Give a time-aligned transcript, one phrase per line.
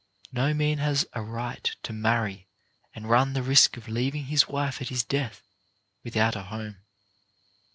[0.31, 2.47] No man has a right to marry
[2.95, 5.43] and run the risk of leav ing his wife at his death
[6.03, 6.77] without a home.